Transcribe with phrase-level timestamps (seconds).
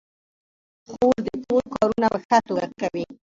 [0.87, 3.05] خور د کور کارونه په ښه توګه کوي.